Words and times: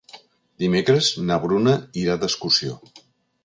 Dimecres 0.63 1.11
na 1.29 1.39
Bruna 1.45 1.77
irà 2.05 2.19
d'excursió. 2.25 2.83